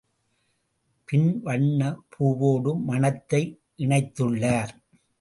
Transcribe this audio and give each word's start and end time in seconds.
பின் 1.05 1.41
வண்ணப் 1.41 2.03
பூவோடு 2.09 2.79
மணத்தை 2.83 3.43
இணைத்துள்ளார். 3.77 4.73